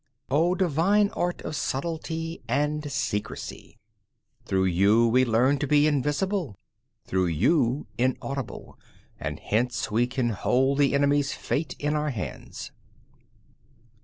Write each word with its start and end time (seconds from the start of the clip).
9. 0.31 0.39
O 0.39 0.55
divine 0.55 1.09
art 1.09 1.43
of 1.43 1.55
subtlety 1.55 2.41
and 2.47 2.91
secrecy! 2.91 3.77
Through 4.45 4.65
you 4.65 5.05
we 5.07 5.23
learn 5.23 5.59
to 5.59 5.67
be 5.67 5.85
invisible, 5.85 6.57
through 7.05 7.27
you 7.27 7.85
inaudible; 7.99 8.79
and 9.19 9.39
hence 9.39 9.91
we 9.91 10.07
can 10.07 10.29
hold 10.29 10.79
the 10.79 10.95
enemy's 10.95 11.33
fate 11.33 11.75
in 11.77 11.93
our 11.95 12.09
hands. 12.09 12.71